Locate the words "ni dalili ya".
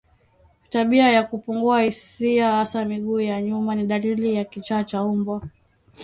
3.75-4.43